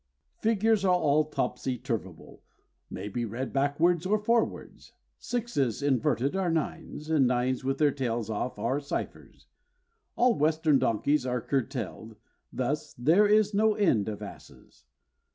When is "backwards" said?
3.53-4.03